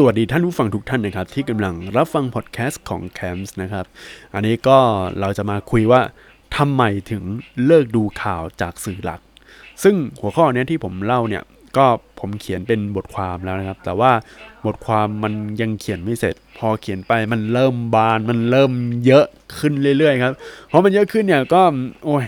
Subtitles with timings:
[0.00, 3.86] สวัสดีท่านผู้ฟังทุกท่านนะครับ ที่กำลังรับฟังพอดแคสต์ของแคมส์นะครับ
[4.34, 4.78] อันนี้ก็
[5.20, 6.00] เราจะมาคุยว่า
[6.56, 7.22] ทำไมถึง
[7.66, 9.20] เลิกดูข่าวจากสื่อหลัก
[9.82, 11.44] ซึ่งหัวข้อนี้ที่ผมเล่าเนี่ย
[11.76, 11.86] ก็
[12.20, 14.10] ผมเขียนเป็นบทความแล้วนะครับ แต่ว่า
[14.66, 18.72] บทความมันยังเขียนไม่เสร็จ พอเขียนไปมันเริ่มบานมันเริ่ม
[19.06, 19.26] เยอะ
[19.58, 20.34] ขึ้นเรื่อยๆครับ
[20.68, 21.62] เพราะมันเยอะขึ้นเนี่ยก็
[22.04, 22.24] โอ้ย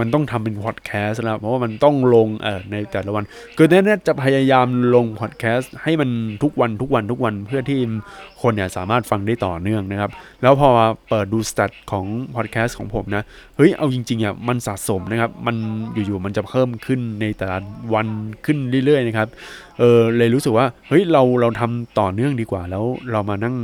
[0.00, 3.24] มันต้องทำเป็นพอดแคสต์แล้วเพราะว่ามันต้องลงเออในแต่ละวัน
[3.56, 6.10] คือเนี่ยจะพยายามลงพอดแคสต์ให้มัน
[6.42, 7.78] ทุกวันทุกวันทุกวันเพื่อที่
[8.42, 10.10] คนเนี่ยสามารถฟังได้ต่อเนื่องนะครับ
[10.42, 10.68] แล้วพอ
[11.08, 11.60] เปิดดูสแต
[11.92, 13.22] ของพอดแคสต์ของผมนะ
[13.56, 15.56] เฮ้ยเอาจริงๆอะมันสะสมนะครับมัน
[15.92, 17.58] อยู่ๆมันจะเพิ่มขึ้นในแต่ละ
[17.94, 18.06] วัน
[18.44, 19.25] ขึ้นเรื่อยๆนะครับ
[19.78, 23.56] เออเลยรู้สึกว่าเฮ้ยเราเราทำต่อเนื่องดีกว่า แล้วเรามานั่ง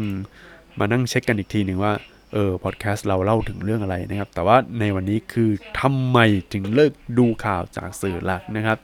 [0.80, 1.92] มานั่งเช็คกันอีกทีหนึ่งว่า
[2.32, 6.18] เออพอดแคสต์เราเล่าถึงเรื่องอะไรนะครับ แต่ว่าในวันนี้คือทำไม
[6.52, 8.78] ถึงเลิกดูข่าวจากสื่อหลักนะครับ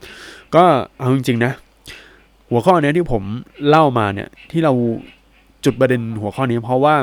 [0.55, 0.63] ก็
[0.97, 1.53] เอาจริงๆนะ
[2.49, 3.23] หัวข้อนี้ที่ผม
[3.67, 4.73] เล่ามาเนี่ยที่เรา
[5.65, 6.95] จุดประเด็นหัวข้อนี้เพราะว่า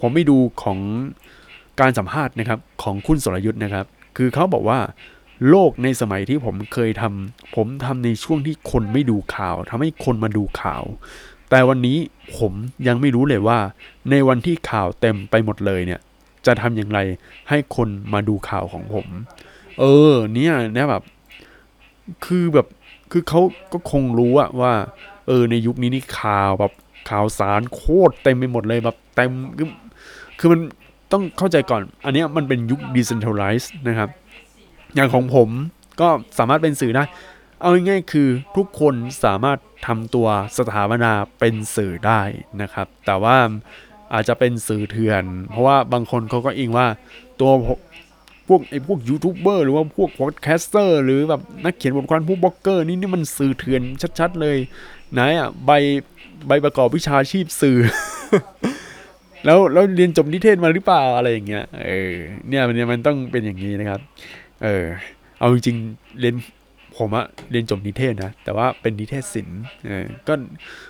[0.00, 0.78] ผมไม่ดูของ
[1.80, 3.86] การสัมภาษณ์นะครับของคุณสรยุทธ์นะครับ
[4.16, 4.78] คือเขาบอกว่า
[5.50, 10.84] โลกในสมัยที่ผมเคยทำผมทำในช่วงที่คนไม่ดูข่าวทำให้คนมาดูข่าว
[11.50, 11.98] แต่วันนี้
[12.38, 12.52] ผม
[12.86, 13.58] ยังไม่รู้เลยว่า
[14.10, 16.00] ในวันที่ข่าวเต็มไปหมดเลยเนี่ย
[16.46, 16.98] จะทำอย่างไร
[17.48, 19.06] ให้คนมาดูข่าวของผม
[19.80, 21.02] เออ เนี่ยเนี่ยแบบ
[22.24, 22.66] คือแบบ
[23.10, 23.40] คือเขา
[23.72, 24.72] ก็คงรู้อะว่า
[25.26, 26.72] เออ ในยุคนี้นี่ข่าวแบบ
[27.10, 29.68] ข่าวสารโคตรเต็มไปหมดเลยแบบเต็มคือ
[30.38, 30.60] คือมัน
[31.12, 34.10] ต้องเข้าใจก่อน อันนี้มันเป็นยุค decentralized นะครับ
[34.94, 35.48] อย่างของผม
[36.00, 37.04] ก็สามารถเป็นสื่อได้
[37.60, 40.28] เอาง่ายๆคือทุกคนสามารถทำตัว
[40.58, 42.20] สถาปนาเป็นสื่อได้
[42.62, 43.36] นะครับ แต่ว่า
[44.14, 46.86] อาจจะเป็นสื่อเถื่อน เพราะว่าบางคนเขาก็อิงว่า
[47.40, 47.50] ตัว
[48.48, 53.82] พวกไอ้พวกยูทูบเบอร์หรือว่าพวก podcaster หรือแบบนักเขียนบทความพวกบล็อกเกอร์นี่นี่มันสื่อเถื่อน
[54.18, 54.56] ชัดๆเลย
[55.12, 55.70] ไหนอะใบ
[56.46, 57.78] ใบประกอบวิชาชีพสื่อ
[59.44, 62.14] แล้วแล้วเรียนจบนิเทศมาหรือเปล่าอะไรอย่างเงี้ยเออ
[62.48, 64.00] เนี่ยมันมันต้องเป็นอย่างนี้นะครับ
[64.64, 64.86] เออ
[65.38, 66.34] เอาจริงๆเรียน
[66.96, 70.34] ผมอะเรียนจบนิเทศนะ แต่ว่าเป็นนิเทศศิลป์เออก็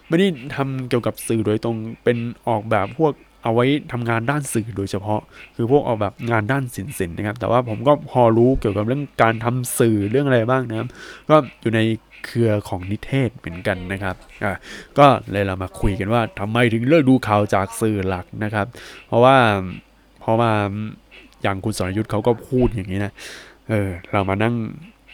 [0.08, 2.16] ไม่ได้ทำเกี่ยวกับสื่อโดยตรงเป็น
[2.48, 5.20] ออกแบบพวกเอาไว้ทำงานด้านสื่อโดยเฉพาะ
[5.56, 10.88] คือพวกออกแบบงานด้านศิลป์ศิลป์นะครับ แต่ว่าผมก็พอรู้เกี่ยวกับเรื่องการทำสื่อเรื่องอะไรบ้างนะครับ
[11.30, 11.80] ก็อยู่ใน
[12.26, 14.52] เครือของนิเทศเหมือนกันนะครับอะ
[14.98, 18.66] ก็เลยเรามาคุยกันว่าทำไมถึงเลิกดูข่าวจากสื่อหลักนะครับ
[19.06, 19.36] เพราะว่า
[20.20, 20.52] เพราะว่า
[21.42, 23.12] อย่างคุณสรยุทธ์เขาก็พูดอย่างนี้นะ
[23.68, 24.54] เออเรามานั่ง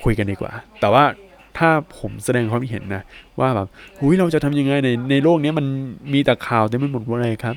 [0.02, 1.04] คุยกันดีกว่า แต่ว่า
[1.58, 3.02] ถ้าผมแสดงความเห็นนะ
[3.40, 3.68] ว่าแบบ
[3.98, 5.66] หุยเราจะทำยังไงในในโลกนี้มัน
[6.12, 7.56] มีแต่ข่าวเต็มไปหมดเลยครับ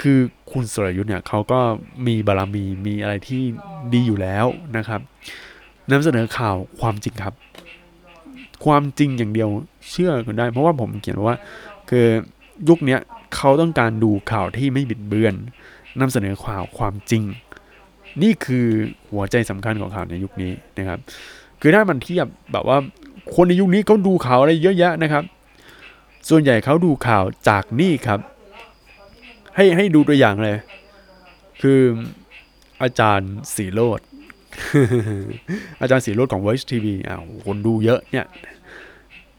[0.00, 0.18] คือ
[0.52, 1.60] คุณสรยุทธ์เนี่ยเขาก็
[2.06, 3.42] มีบารมีมีอะไรที่
[3.94, 5.00] ดีอยู่แล้วนะครับ
[5.90, 7.34] นำเสนอข่าวความจริงครับ
[8.64, 9.48] ความจริงอย่างเดียว
[9.90, 11.36] เชื่อกันได้ เพราะว่าผมเขียนว่า
[11.90, 12.06] คือ
[12.68, 12.96] ยุคนี้
[13.36, 15.34] เขาต้องการดูข่าวที่ไม่บิดเบือน
[16.00, 17.22] นำเสนอข่าวความจริง
[18.22, 18.66] นี่คือ
[19.12, 20.98] หัวใจสำคัญของข่าวในยุคนี้นะครับ
[21.60, 22.78] คือถ้ามันเทียบแบบว่า
[23.34, 25.24] คนในยุคนี้เขาดูข่าวอะไรเยอะแยะนะครับ
[26.28, 28.20] ส่วนใหญ่เขาดูข่าวจากนี่ครับ
[29.56, 30.56] ให้ให้ดูตัวอย่างเลย
[31.62, 31.80] คือ
[32.82, 34.00] อาจารย์สีโรด
[35.80, 38.26] อาจารย์สีโรดของ Voice TV อ่าวคนดูเยอะเนี่ย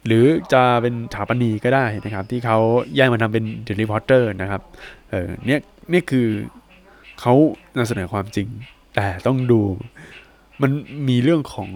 [0.06, 2.58] หรือจะเป็นถาปนีก็ได้นะครับ ที่เขา
[2.96, 4.62] แย่งมาทำเป็น The Reporter นะครับ
[5.10, 5.60] เออเนี่ย
[5.94, 6.28] นี่คือ
[7.22, 7.34] เขา
[7.78, 8.48] นำเสนอความจริง
[8.96, 9.62] แต่ต้องดู
[10.62, 10.72] มัน
[11.10, 11.70] มีเรื่องของ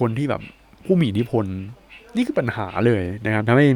[0.00, 0.42] คนที่แบบ
[0.84, 1.44] ผู้มีอิทธิพล
[2.16, 3.66] นี่คือปัญหาเลยนะครับทำให้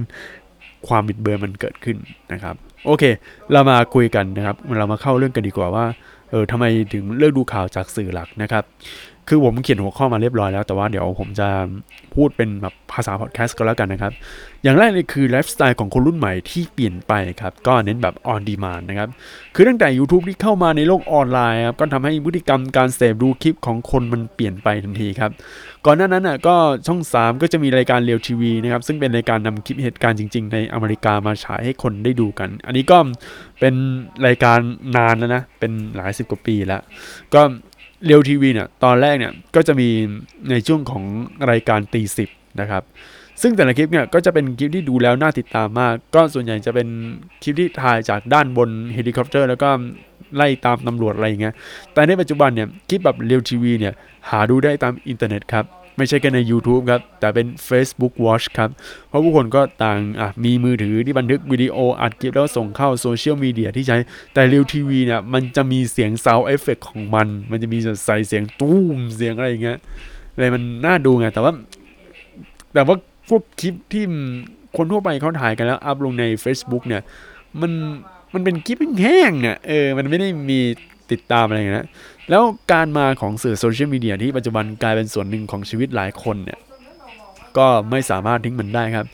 [0.88, 1.96] ความบิดเบือนมันเกิดขึ้น
[2.32, 2.54] นะครับ
[2.86, 3.04] โอเค
[3.52, 5.84] เรามาคุยกันนะครับ เรามาเข้าเรื่องกันดีกว่าว่า
[6.30, 8.64] เออทำไมถึงเลือกดูข่าวจากสื่อหลักนะครับ
[9.28, 11.48] คือผมเขียนหัวข้อมาเรียบร้อยแล้ว แต่ว่าเดี๋ยวผมจะ
[12.14, 14.12] พูดเป็นแบบภาษาพอดแคสต์ก็แล้วกันนะครับ
[14.62, 19.08] อย่างแรกเลยคือไลฟ์สไตล์ของคนรุ่นใหม่ที่เปลี่ยนไปครับ ก็เน้นแบบออนดีมานนะครับ
[19.54, 25.30] คือตั้งแต่ YouTube ที่เข้ามาในโลกออนไลน์ครับ ก็ทำให้พฤติกรรมการเสพดูคลิปของคนมันเปลี่ยนไปทันทีครับ
[25.86, 26.56] ก่อนหน้านั้นอะก็
[26.86, 32.98] ช่อง 3 ก็จะมีรายการเรียวทีวีนะครับ ซึ่งเป็นรายการนำคลิปเหตุการณ์จริง ๆ ในอเมริกามาฉายให้คนได้ดูกัน อันนี้ก็
[33.60, 33.74] เป็น
[34.26, 34.58] รายการ
[34.96, 36.82] นานแล้วนะ เป็นหลายสิบกว่าปีแล้ว
[37.34, 37.42] ก็
[38.06, 39.88] เรียวทีวีเนี่ยตอนแรกเนี่ยก็จะมี
[40.50, 41.04] ในช่วงของ
[41.50, 42.28] รายการตีสิบ
[42.60, 42.82] นะครับ
[43.42, 46.88] ซึ่งแต่ละคลิปเนี่ยก็จะเป็นคลิปที่ดูแล้วน่าติดตามมาก ก็ส่วนใหญ่จะเป็น
[47.42, 49.68] คลิปที่ถ่ายจากด้านบนเฮลิคอปเตอร์แล้วก็
[50.36, 51.54] ไล่ตามตำรวจอะไรอย่างเงี้ย
[51.92, 53.94] แต่ในปัจจุบันเนี่ยคลิปแบบ Real TV เนี่ย
[54.30, 55.64] หาดูได้ตามอินเทอร์เน็ตครับ
[55.96, 58.70] ไม่ใช่แค่ใน YouTube ครับ แต่เป็น Facebook Watch ครับ
[59.08, 63.96] เพราะผู้คนก็ต่างอะมีมือถือที่บันทึกวิดีโออัดคลิปแล้วส่งเข้าโซเชียลมีเดียที่ใช้
[64.34, 69.78] แต่ Real TV เนี่ย มันจะมีเสียง sound effect ของมัน มันจะมีใส่เสียงตุ้มเสียงอะไรอย่างเงี้ย
[70.34, 71.52] อะไรมันน่าดูไง แต่ว่า
[72.74, 72.96] แต่ว่า
[73.28, 74.04] พวกคลิปที่
[74.76, 77.02] คนทั่วไปเขาถ่ายกันแล้ว อัพลงใน Facebook เนี่ย
[77.60, 77.72] มัน
[78.34, 80.60] มันเป็นคลิปแห้งเนี่ยเออ มันไม่ได้มี
[81.10, 81.86] ติดตามอะไรอย่างเงี้ย
[82.30, 82.42] แล้ว
[82.72, 86.60] การมาของสื่อโซเชียลมีเดียที่ปัจจุบันกลายเป็นส่วนหนึ่งของชีวิตหลายคนเนี่ย
[87.58, 89.06] ก็ไม่สามารถทิ้งมันได้ครับ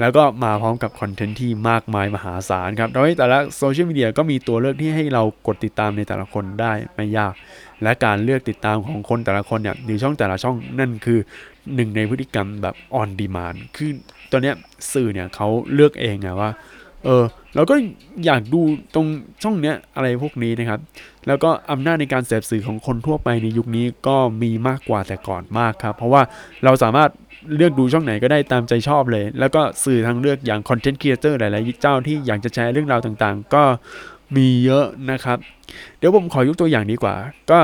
[0.00, 7.34] แล้วก็มาพร้อมกับคอนเทนต์ที่มากมายมหาศาลครับโดยแต่ละโซเชียลมีเดียก็มีตัวเลือกที่ให้เรากดติดตามในแต่ละคนได้ไม่ยาก
[7.82, 11.18] และการเลือกติดตามของคนแต่ละคนเนี่ยหรือช่องแต่ละช่องนั่นคือ
[11.74, 13.90] หนึ่งในพฤติกรรมแบบ on demand คือ
[14.30, 14.52] ตอนนี้
[14.92, 16.50] สื่อเนี่ยเขาเลือกเองอะว่า
[17.04, 17.24] เออ
[17.54, 17.74] เราก็
[18.24, 18.60] อยากดู
[18.94, 19.06] ตรง
[19.42, 20.80] ช่องเนี้ยอะไรพวกนี้นะครับ
[21.26, 26.22] แล้วก็อำนาจในการเสพสื่อของคนทั่วไปในยุคนี้ก็มีมากกว่าแต่ก่อนมากครับ เพราะว่า
[26.64, 27.10] เราสามารถ
[27.56, 33.62] เลือกดูช่องไหนก็ได้ตามใจชอบเลย แล้วก็สื่อทางเลือกอย่าง content creator หลายๆเจ้าที่อยากจะแชร์เรื่องราวต่างๆ ก็
[34.36, 35.38] มีเยอะนะครับ
[35.98, 37.14] เดี๋ยวผมขอยกตัวอย่างดีกว่า
[37.50, 37.60] ก็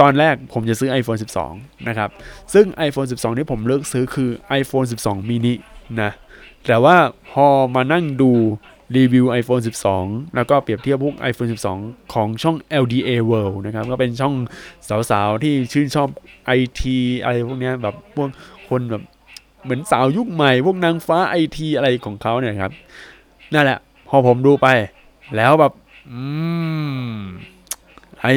[0.00, 1.18] ตอนแรกผมจะซื้อ iPhone
[1.52, 2.10] 12 นะครับ
[2.54, 5.54] ซึ่ง iPhone 12 ที่ผมเลือกซื้อคือ iPhone 12 mini
[6.02, 6.10] นะ
[6.66, 6.96] แต่ว่า
[7.30, 8.32] พอมานั่งดู
[8.96, 9.62] รีวิว iPhone
[9.98, 11.50] 12 แล้วก็เปรียบเทียบพวก iPhone
[11.80, 14.34] 12 ของช่อง LDA World นะครับ ก็เป็นช่อง
[15.10, 16.08] สาวๆ ที่ชื่นชอบ
[16.58, 16.82] IT
[17.22, 18.28] อะไรพวกนี้แบบพวก
[18.68, 19.02] คนแบบ
[19.64, 22.72] เหมือนสาวยุคใหม่ พวกนางฟ้า IT อะไรของเขาเนี่ยครับ
[23.54, 23.78] นั่นแหละ
[24.08, 24.68] พอผมดูไป
[25.36, 25.72] แล้วแบบ
[26.10, 26.20] อื
[27.12, 27.14] ม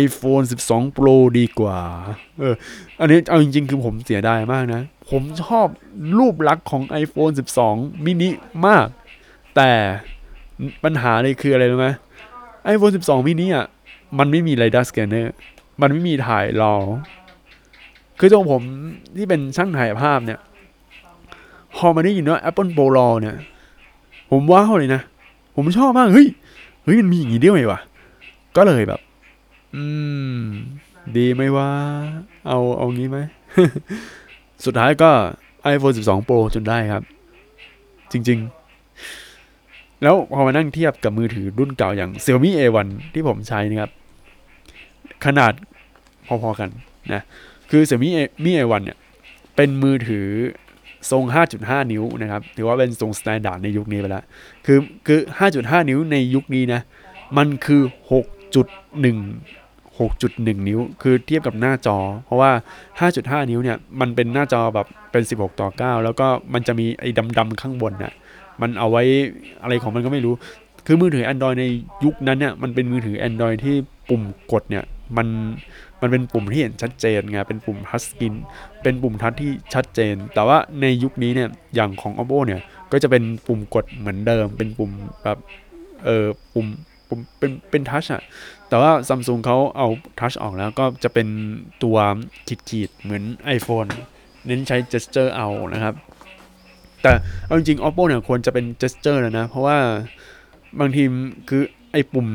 [0.01, 1.79] iPhone 12 Pro ดีกว่า
[2.39, 2.55] เออ
[2.99, 5.67] อันนี้เอาจริงๆ คือผมเสียดายมากนะ ผมชอบ
[6.17, 7.33] รูปลักษณ์ของ iPhone
[7.67, 8.29] 12 mini
[8.67, 8.87] มาก
[9.55, 9.71] แต่
[10.83, 11.87] ปัญหาเลยคืออะไรรู้ไหม
[12.73, 13.67] iPhone 12 mini อะ
[14.19, 15.27] มันไม่มี LiDAR scanner
[15.81, 16.75] มันไม่มีถ่ายรอ
[18.19, 18.61] คือตัวผม
[19.15, 20.39] ที่เป็นช่างถ่ายภาพเนี่ย
[21.75, 23.35] พอมาได้ยินว่า Apple Pro RAW เนี่ย
[24.31, 25.01] ผมว้าวเลยนะ
[25.55, 26.27] ผมชอบมาก เฮ้ย
[26.83, 27.79] เฮ้ยมันมีอย่างนี้ด้วยวะ
[28.55, 28.99] ก็เลยแบบ
[29.75, 29.83] อื
[30.37, 30.41] ม
[31.17, 31.69] ดีไหมวะ
[32.47, 33.17] เอาเอางี้ไหม
[34.65, 35.11] สุดท้ายก็
[35.73, 37.03] iPhone 12 Pro จนได้ครับ
[38.11, 38.62] จริง ๆ
[40.03, 43.91] แล้วพอมานั่งเทียบกับมือถือรุ่นเก่าอย่าง Xiaomi A1 ที่ผมใช้นะครับ
[45.25, 45.53] ขนาด
[46.27, 46.69] พอๆกัน
[47.13, 47.21] นะ
[47.69, 48.97] คือ Xiaomi A- Mi A1 เนี่ย
[49.55, 50.27] เป็นมือถือ
[51.11, 51.23] ทรง
[51.57, 54.23] 5.5 นิ้วนะครับ ถือว่าเป็นทรง standard ในยุคนี้ไปแล้ว
[54.65, 55.19] คือคือ
[55.55, 56.81] 5.5 นิ้วในยุคนี้นะ
[57.37, 59.03] มันคือ 6.1
[59.99, 62.51] 6.1 นิ้ว คือเทียบกับหน้าจอ เพราะว่า
[62.99, 65.69] 5.5 นิ้วเนี่ย มันเป็นหน้าจอแบบเป็น 16 ต่อ
[65.99, 68.13] 9 แล้วก็มันจะมีไอ้ดำๆข้างบนน่ะ
[68.61, 69.03] มันเอาไว้
[69.63, 70.33] อะไรของมันก็ไม่รู้
[70.85, 71.65] คือมือถือ Android ใน
[72.03, 73.75] ยุคนั้นเนี่ยมันเป็นมือถือ Android ที่
[74.09, 74.83] ปุ่มกดเนี่ย
[75.17, 75.27] มัน
[76.01, 78.33] มันเป็นปุ่มที่เห็นชัดเจนไงเป็นปุ่มทัชสกรีน
[78.83, 82.61] เป็นปุ่มทัชที่ชัดเจน แต่ว่าในยุคนี้เนี่ยอย่างของ oppo เนี่ย
[82.91, 84.91] ก็จะเป็นปุ่มกดเหมือนเดิม เป็นปุ่ม
[85.23, 85.37] แบบ
[86.05, 86.67] เออปุ่ม
[87.07, 88.21] ปุ่มเป็นเป็นทัชอะ
[88.69, 89.87] แต่ว่าซัมซุงเขาเอา
[90.19, 91.27] ทัชออกแล้วก็จะเป็น
[91.83, 91.97] ตัว
[92.69, 93.23] ขีดๆเหมือน
[93.57, 93.89] iPhone
[94.45, 95.95] เน้นใช้ gesture เอานะครับ
[97.03, 97.11] แต่
[97.45, 99.77] เอาจริงๆ oppo เนี่ยควรจะเป็น gesture แล้วนะ เพราะว่า
[100.79, 101.03] บางที
[101.49, 101.61] คือ
[101.91, 102.27] ไอ้ปุ่ม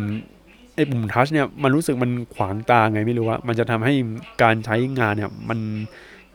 [0.75, 3.95] ไอ้ปุ่มทัชเนี่ยมันรู้สึกมันขวางตาไงไม่รู้ว่ามันจะทำให้
[4.43, 5.59] การใช้งานเนี่ยมัน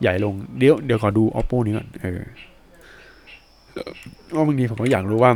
[0.00, 2.20] ใหญ่ลง เดี๋ยวเดี๋ยวขอดู oppo นี้ก่อนเออ
[4.34, 5.32] ว่าบางทีผมก็อยากรู้ว่า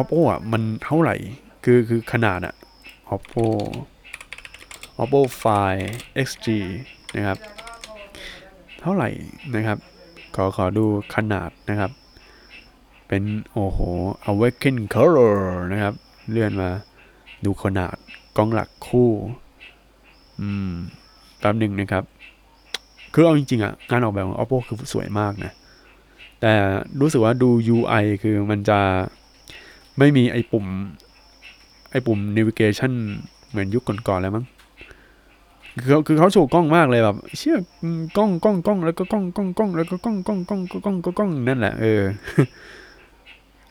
[0.00, 1.16] oppo อะมันเท่าไหร่
[1.64, 2.54] คือคือขนาดอะ
[3.14, 3.46] oppo
[5.02, 5.82] oppo find
[6.28, 6.46] xg
[7.16, 7.38] นะครับ
[8.80, 9.08] เท่าไหร่
[9.54, 9.78] นะครับ
[10.34, 10.84] ขอขอดู
[11.14, 11.90] ขนาดนะครับ
[13.12, 13.78] เป็นโอ้โห
[14.30, 15.36] awaken color
[15.72, 15.94] นะครับ
[16.30, 16.70] เลื่อนมา
[17.44, 17.94] ดูขนาด
[18.36, 19.10] กล้องหลักคู่
[20.40, 20.70] อืม
[21.38, 22.04] แป๊บหนึ่งนะครับ
[23.12, 25.52] คือเอาจริงๆอะงานออกแบบของ oppo คือสวยมากนะ
[26.40, 26.52] แต่
[27.00, 28.80] รู้สึกว่าดู UI คือมันจะ
[29.98, 30.66] ไม่มีไอปุ่ม
[31.90, 32.92] ไอปุ่ม navigation
[33.50, 34.44] เหมือนยุคก่อนๆแล้วมั้ง
[35.82, 37.58] คือเขาคือเขาโชว์กล้องมากเลยแบบ เชื่อ
[38.16, 42.02] กล้องกล้องกล้องแล้วก็กล้องกล้องกล้องแล้วก็กล้องกล้องกล้องกล้องกล้องนั่นแหละเออ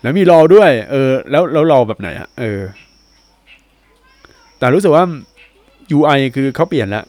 [0.02, 2.62] แล้วมีรอด้วย เออ แล้วแล้วรอแบบไหนอะเออ
[4.58, 5.04] แต่รู้สึกว่า
[5.98, 7.06] UI คือเขาเปลี่ยนแล้ว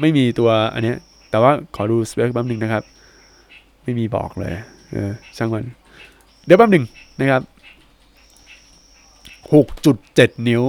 [0.00, 0.98] ไม่มีตัวอันเนี้ย
[1.30, 2.82] แต่ว่าขอดูสเปคแป๊บหนึ่งนะครับ
[3.84, 4.52] ไม่มีบอกเลย
[4.90, 5.64] เออช่างมัน
[6.44, 6.84] เดี๋ยวแป๊บหนึ่ง
[7.20, 7.42] นะครับ
[9.54, 10.62] หกจุดเจ็ดนิ้ว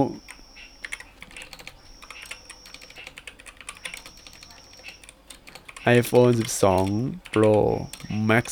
[5.96, 6.32] iPhone
[6.78, 7.56] 12 Pro
[8.30, 8.44] Max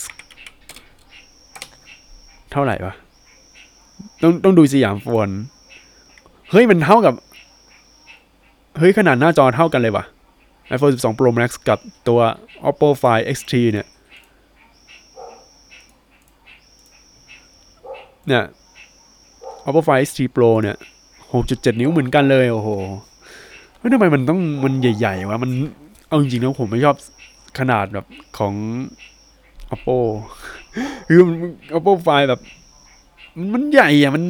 [2.53, 2.95] เท่าไหร่วะ
[4.23, 5.29] ต้องต้องดูสยามโฟน
[6.51, 7.15] เฮ้ยมันเท่ากับ
[8.79, 10.05] เฮ้ยขนาดหน้าจอเท่ากันเลยวะ
[10.75, 11.79] iPhone 12 Pro Max กับ
[12.09, 12.21] ตัว
[12.69, 13.87] Oppo Find X3 เนี่ย
[18.27, 18.45] เนี่ย
[19.67, 20.77] Oppo Find X3 Pro เนี่ย
[21.33, 22.69] 6.7 นิ้วเหมือนกันเลย โอ้โห
[23.79, 25.51] เฮ้ยทำไมมันต้องมันใหญ่ๆวะ มัน
[26.09, 26.97] เอาจริงๆแล้วผมไม่ชอบ
[27.59, 28.07] ขนาดแบบ
[28.39, 28.55] ของ
[29.75, 29.97] Oppo
[31.09, 31.37] คือมัน
[31.77, 32.41] Apple ไฟล์แบบ
[33.55, 34.25] มันใหญ่อะมัน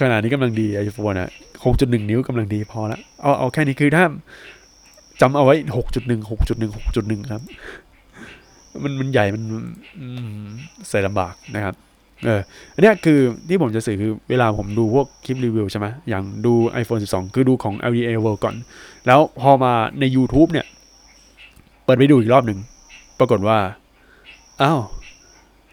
[0.00, 1.30] ขนาดนี้กำลังดีไอโฟนอะ
[1.64, 4.04] หกจุดหนึ่งนิ้วกำลังดีพอละเอาเอาแค่นี้คือถ้า
[5.20, 7.42] จำเอาไว้หกจุดหนึ่งหกจุดหนึ่งหกจุดหนึ่งครับ
[8.82, 9.42] มันมันใหญ่มัน
[10.88, 11.74] ใส่ลำบากนะครับ
[12.24, 12.40] เออ
[12.74, 18.54] อันนี้คือที่ผมจะสื่อคือเวลาผมดูพวกคลิปรีวิวใช่ไหมอย่างดู iPhone 12 คือดูของ LDA World ก่อน
[19.06, 20.66] แล้วพอมาใน YouTube เนี่ย
[21.84, 22.58] เปิดไปดูอีกรอบหนึ่ง
[23.18, 23.58] ปรากฏว่า
[24.62, 24.80] อ้าว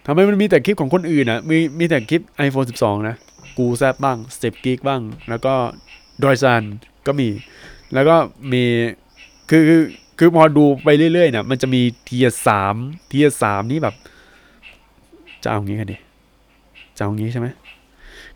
[0.06, 3.16] ทำไมมันมีแต่คลิปของคนอื่นอะมีมีแต่คลิป iPhone 12 นะ
[3.58, 5.54] กูแซบบ้างสเต็ปกิกบ้าง แล้วก็
[6.24, 6.64] ดอยซัน
[7.08, 7.30] ก็มี
[7.94, 8.16] แล้วก็
[8.52, 8.64] มี
[9.50, 9.82] คือคือ
[10.20, 12.76] คือพอดูไปเรื่อยๆเนี่ยมันจะมีเทียสาม
[13.08, 13.96] เทียสามนี่แบบ
[15.44, 15.98] จะเอางี้กันดิ
[16.98, 17.48] จะเอางี้ใช่ไหม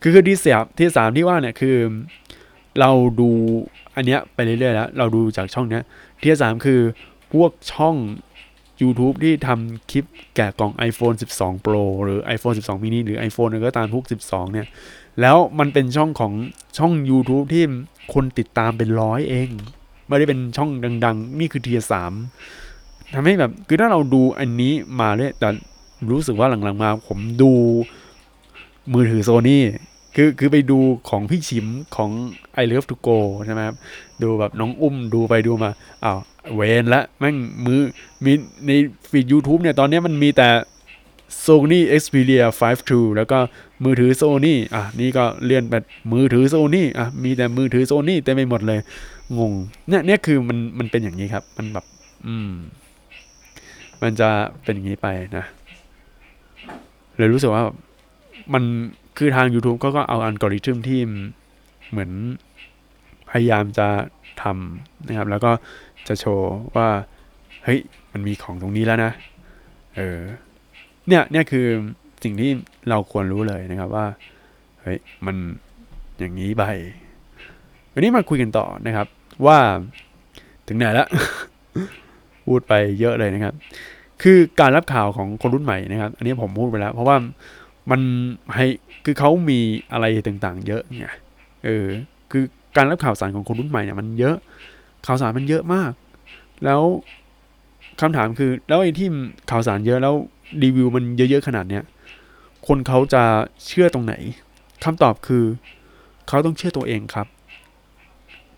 [0.02, 1.76] คือคือที่เสียที่สามที่ว่าเนี่ยคือ
[2.80, 3.30] เราดู
[3.96, 5.84] อันเนี้ยไปเรื่อยๆแล้ว เราดูจากช่องเนี้ย
[6.20, 6.82] เที่สามคือ
[7.34, 7.96] พวกช่อง
[8.82, 10.06] YouTube ที่ทำคลิป
[10.36, 14.68] แกะกล่อง iPhone 12 Pro หรือ iPhone 12 mini หรือ iPhone อะไรก็ตามพวก 12 เนี่ย
[15.22, 16.34] แล้วมันเป็นช่องของ
[16.78, 17.64] ช่อง YouTube ที่
[18.14, 19.50] คนติดตามเป็นร้อยเอง
[20.08, 20.70] ไม่ได้เป็นช่อง
[21.06, 22.14] ดัง ๆ นี่คือเทียสาม
[23.14, 25.50] ทำให้แบบ คือถ้าเราดูอันนี้มาเลยแต่
[26.12, 27.52] รู้สึกว่าหลังๆมาผมดู
[28.94, 29.64] มือถือโซนี่
[30.16, 30.80] คือคือไปดู
[31.10, 31.66] ของพี่ชิม
[31.96, 32.12] ของ
[32.62, 33.76] I Love to Go ใช่ไหมครับ
[34.22, 35.70] ดูแบบน้องอุ้มดูไปดูมา
[36.04, 36.20] อ้าว
[36.56, 37.36] เวนละแม่ง
[37.66, 37.82] มือ
[38.26, 38.32] มี
[38.68, 38.72] ใน
[39.10, 40.50] ฟีด YouTube เนี่ย ตอนนี้มันมีแต่
[41.46, 43.38] Sony Xperia 5 II แล้วก็
[43.84, 48.80] มือถือ Sony อะ นี่ก็เลื่อนแบบมือถือ Sony อะ มีแต่มือถือ Sony เต็มไปหมดเลย
[49.38, 49.54] งง
[49.90, 51.86] เนี่ยเนี่ยคือมันมันเป็นอย่างนี้ครับ มันแบบ
[52.28, 52.52] อืม
[54.02, 54.30] มันจะ
[54.64, 55.46] เป็นอย่างนี้ไปนะ
[57.18, 57.64] เลยรู้สึกว่า
[58.54, 58.64] มัน
[59.18, 61.00] คือทาง YouTube ก็ก็เอาอัลกอริทึมที่
[61.90, 62.12] เหมือน
[63.30, 63.88] พยายามจะ
[64.44, 65.52] ทำนะครับ แล้วก็
[66.08, 66.90] จะโชว์ว่า
[67.64, 67.80] เฮ้ย
[68.12, 69.12] มันมีของตรงนี้แล้วนะ
[69.96, 70.20] เออ
[71.08, 71.68] เนี่ยเนี่ยคือ
[72.24, 72.52] สิ่งที่
[72.90, 74.06] เราควรรู้เลยนะครับว่า
[74.82, 75.36] เฮ้ยมัน
[76.20, 76.64] อย่างนี้ไป
[77.94, 79.08] วันนี้มาคุยกันต่อนะครับ
[79.46, 79.58] ว่า
[80.68, 81.08] ถึงไหนแล้ว
[82.46, 83.54] พูดไปเยอะเลยนะครับ
[84.22, 87.16] คือการรับข่าวของคนรุ่นใหม่นะครับ อันนี้ผมพูดไปแล้ว เพราะว่า
[87.92, 88.02] มัน
[88.56, 88.66] ให้
[89.06, 89.60] คือเขามี
[89.92, 91.08] อะไรต่างๆ เยอะไง
[91.66, 91.86] เออ
[92.32, 92.44] คือ
[92.78, 94.36] การรับข่าวสารของคนรุ่นใหม่เนี่ยมันเยอะ
[95.06, 95.92] ข่าวสารมันเยอะมาก
[96.66, 96.82] แล้ว
[98.02, 99.08] คำถามคือ แล้วไอ้ที่
[99.52, 100.14] ข่าวสารเยอะแล้ว
[100.64, 101.84] รีวิวมันเยอะๆขนาดเนี้ย
[102.68, 103.24] คนเขาจะ
[103.68, 104.14] เชื่อตรงไหน
[104.84, 105.46] คำตอบคือ
[106.28, 107.28] เขาต้องเชื่อตัวเองครับ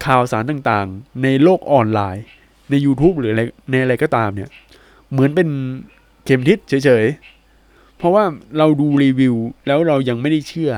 [0.06, 2.26] ข่าวสารต่างๆ ในโลกออนไลน์
[2.70, 4.50] ใน YouTube หรืออะไรในอะไรก็ตามเนี่ย
[5.12, 5.48] เหมือนเป็น
[6.26, 8.24] เข็มทิศเฉยๆ เพราะว่า
[8.58, 9.36] เราดูรีวิว
[9.68, 10.72] แล้วเรายังไม่ได้เชื่อ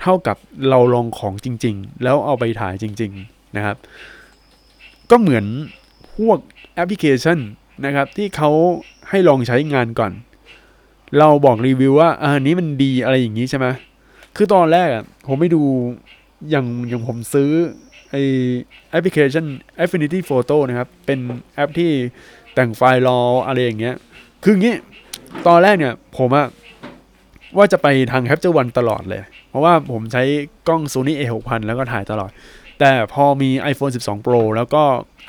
[0.00, 0.36] เท่ากับ
[0.68, 3.76] เราลองของจริง ๆ แล้วเอาไปถ่ายจริง ๆนะครับ
[5.10, 5.44] ก็เหมือน
[6.16, 6.38] พวก
[6.74, 7.38] แอปพลิเคชัน
[7.84, 8.50] นะครับ ที่เขา
[9.08, 10.12] ให้ลองใช้งานก่อน
[11.18, 13.66] เราบอกรีวิวว่าอันนี้มันดีอะไรอย่างนี้ใช่ไหม
[14.36, 14.88] คือตอนแรก
[15.26, 15.62] ผมไม่ดู
[16.50, 17.50] อย่างอย่างผมซื้อ
[18.10, 18.16] ไอ
[18.90, 19.44] แอปพลิเคชัน
[19.82, 21.18] Affinity Photo นะครับ เป็น
[21.54, 21.90] แอปที่
[22.54, 23.96] แต่งไฟล์รออะไรอย่างเงี้ย
[24.42, 24.76] คืออย่างงี้
[25.46, 26.46] ตอนแรกเนี่ย ผมอะ
[27.56, 30.22] ว่าจะไปทาง Capture One ตลอดเลย เพราะว่าผมใช้
[30.68, 32.30] กล้อง Sony A6000 แล้วก็ถ่ายตลอด
[32.80, 34.82] แต่พอมี iPhone 12 Pro แล้วก็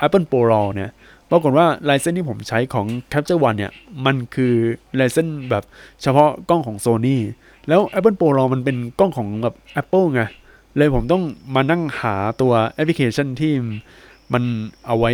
[0.06, 0.90] Apple Pro RAW เนี่ย
[1.30, 3.72] ปรากฏว่าลายเส้นที่ผมใช้ของ Capture One เนี่ย
[4.06, 4.54] มันคือ
[5.00, 5.64] ลายเส้นแบบ
[6.02, 7.16] เฉพาะกล้องของ Sony
[7.68, 10.22] แล้ว Apple Pro RAW มันเป็นกล้องของแบบ Apple ไง
[10.76, 11.22] เลยผมต้อง
[11.54, 13.52] มานั่งหาตัวแอปพลิเคชันที่
[14.32, 14.44] มัน
[14.86, 15.12] เอาไว้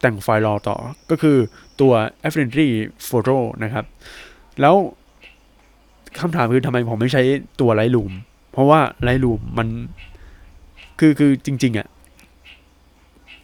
[0.00, 0.76] แต่งไฟล์รอต่อ
[1.10, 1.38] ก็คือ
[1.80, 1.92] ตัว
[2.26, 2.68] Affinity
[3.08, 3.84] Photo นะครับ
[4.60, 4.74] แล้ว
[6.20, 7.22] คำถามคือทำไมผมไม่ใช้
[7.60, 8.12] ตัว Lightroom
[8.52, 9.68] เพราะว่า Lightroom มัน
[10.98, 11.88] คือคือจริง ๆอะ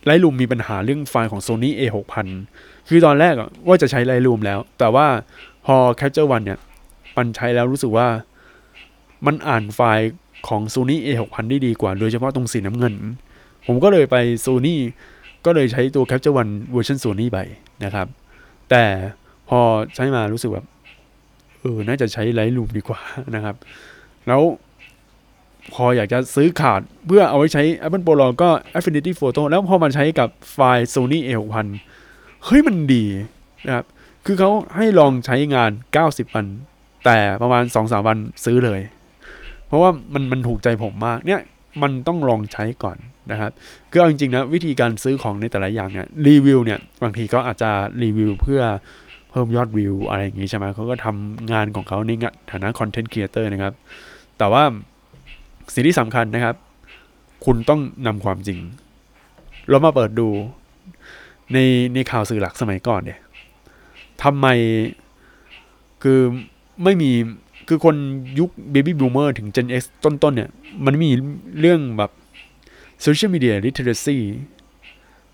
[0.08, 2.26] Lightroom มีปัญหาเรื่องไฟล์ของ Sony A6000
[2.88, 3.34] คือตอนแรก
[3.68, 5.06] ว่าจะใช้ Lightroom แล้ว แต่ว่า
[5.66, 6.58] พอ Capture One เนี่ย
[7.16, 8.08] มันใช้แล้วรู้สึกว่า
[9.26, 10.10] มันอ่านไฟล์
[10.48, 12.94] ของ Sony A6000 ได้ดีกว่า โดยเฉพาะตรงสีน้ำเงิน
[13.66, 14.76] ผมก็เลยไป Sony
[15.44, 17.38] ก็เลยใช้ตัว Capture One เวอร์ชัน Sony ไป
[17.84, 18.06] นะครับ
[18.70, 18.84] แต่
[19.48, 19.60] พอ
[19.94, 20.66] ใช้มารู้สึกแบบ
[21.60, 23.00] เออน่าจะใช้ Lightroom ดีกว่า
[23.34, 23.56] นะครับ
[24.28, 24.42] แล้ว
[25.74, 31.66] พออยากจะซื้อขาดเพื่อเอาไว้ใช้ Apple Pro ก็ Affinity Photo แล้วพอมันใช้กับไฟล์ Sony A6000
[32.44, 33.04] เฮ้ยมันดี
[33.66, 33.86] นะครับ
[34.26, 35.70] คือเขาให้ลองใช้งาน
[36.02, 36.46] 90 วัน
[37.04, 38.80] แต่ประมาณ 2-3 วันซื้อเลย
[39.66, 41.40] เพราะว่ามันมันถูกใจผมมาก เนี่ย
[41.82, 42.96] มันต้องลองใช้ก่อน
[43.30, 43.50] นะครับ
[43.90, 47.70] คือเอาจริงๆนะวิธีการซื้อของในแต่ละอย่างเนี่ยรีวิวเนี่ยบางทีก็อาจจะ
[48.02, 48.62] รีวิวเพื่อ
[49.30, 52.10] เพิ่มยอดวิวอะไรอย่างงี้ใช่ไหมเขาก็ทำงานของเขาใน
[52.50, 53.74] ฐานะ content creator นะครับ
[54.38, 54.62] แต่ว่า
[55.74, 56.56] สิ่งที่สำคัญนะครับ
[57.44, 58.58] คุณต้องนำความจริง
[59.68, 60.28] เรามาเปิดดู
[61.52, 61.58] ใน
[61.94, 63.18] ในข่าวสื่อหลักสมัยก่อนเนี่ย
[64.22, 64.46] ทำไม
[66.02, 66.20] คือ
[66.84, 67.10] ไม่มี
[67.68, 67.96] คือคน
[68.38, 70.50] ยุค Baby Boomer ถึง Gen X ต้นๆเนี่ย
[70.84, 71.10] มันมี
[71.60, 72.10] เรื่องแบบ
[73.04, 74.18] Social Media Literacy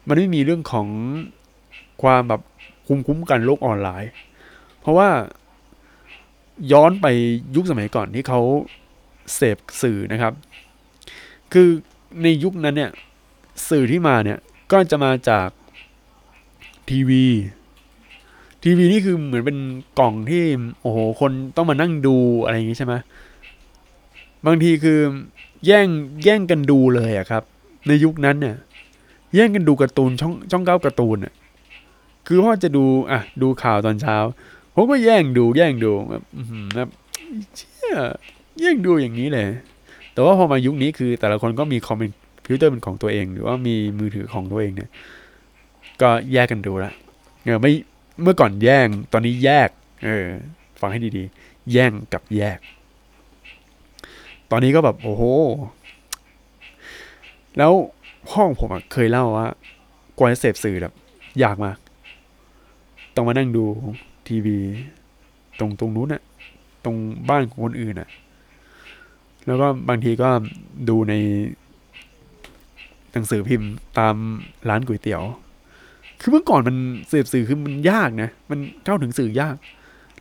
[0.09, 0.87] มันไม่มีเรื่องของ
[2.03, 2.43] ความแบบ
[2.89, 4.11] คุมคุ้มกันโลกออนไลน์
[4.81, 5.09] เพราะว่า
[6.73, 7.07] ย้อนไป
[7.57, 8.41] ยุคสมัยก่อนที่เขา
[9.35, 10.33] เสพสื่อนะครับ
[11.53, 11.69] คือ
[12.23, 12.91] ในยุคนั้นเนี่ย
[13.69, 14.39] สื่อที่มาเนี่ย
[14.73, 15.49] ก็จะมาจาก
[16.91, 17.25] ทีวี
[18.63, 19.59] ทีวีนี่คือเหมือนเป็น
[19.99, 20.43] กล่องที่
[20.81, 22.95] โอ้โหคนต้องมานั่งดูอะไรอย่างงี้ใช่ไหม
[24.47, 25.01] บางทีคือ
[25.67, 25.87] แย่ง
[26.25, 27.43] แย่งกันดูเลยอะครับ
[27.89, 28.57] ในยุคนั้นเนี่ย
[29.35, 31.35] แย่งกันดูการ์ตูนช่องช่องเก้าการ์ตูนอะ
[32.27, 34.17] คือพ่อจะดูอะดูข่าวตอนเช้า
[34.75, 36.23] ผมก็แย่งดูแย่งดูแบบ
[36.75, 36.89] แบบ
[37.57, 37.97] เชี่ย
[38.61, 39.49] แย่งดูอย่างนี้เลย
[40.13, 41.97] แต่ว่าพอมายุคนี้คือแต่ละคนก็มีคอม
[42.47, 44.91] พิวเตอร์เป็นของตัวเอง หรือว่ามีมือถือของตัวเองเนี่ย
[46.03, 46.93] ก็แยกกันดูละ
[47.45, 47.73] เออไม่
[48.23, 49.69] เมื่อก่อนแย่งตอนนี้แยก
[50.05, 50.27] เออ
[50.81, 52.59] ฟังให้ดีๆ แย่งกับแยก
[54.51, 55.23] ตอนนี้ก็แบบโอ้โห
[57.59, 57.73] แล้ว
[58.33, 59.47] ห้องผมเคยเล่าว่า
[60.19, 60.93] กว่าจะเสพสื่อแบบ
[61.43, 61.77] ยากมาก
[63.17, 63.65] ต้องมานั่งดู
[64.29, 64.59] ทีวี
[65.59, 66.23] ตรงตรงนู้นน่ะ
[66.85, 66.97] ตรง
[67.29, 68.09] บ้านของคนอื่นน่ะ
[69.47, 70.29] แล้วก็บางทีก็
[70.89, 71.15] ดูใน
[73.13, 74.17] หนังสือพิมพ์ตาม
[74.69, 75.23] ร้านก๋วยเตี๋ยว
[76.21, 76.77] คือเมื่อก่อนมัน
[77.09, 79.57] เสพสื่อคือมันยากนะ มันเข้าถึงสื่อยาก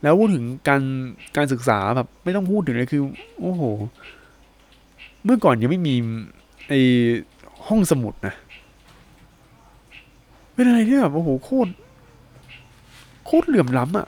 [0.02, 0.82] แล้วพูดถึงการ
[1.36, 3.02] การศึกษาแบบไม่ต้องพูดถึงเลยคือ
[3.40, 3.62] โอ้โห
[5.24, 5.94] เมื่อก่อนยังไม่มี
[6.68, 6.72] ไอ
[7.66, 8.34] ห้องสมุดนะ
[10.54, 11.70] เป็นอะไรที่แบบโอ้โหโคตร
[13.26, 14.06] โคตรเหลื่อมล้ำอะ่ะ